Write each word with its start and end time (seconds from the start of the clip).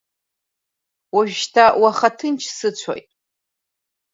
Уажәшьҭа 1.15 1.65
уаха 1.81 2.09
ҭынч 2.17 2.41
сыцәоит. 2.57 3.07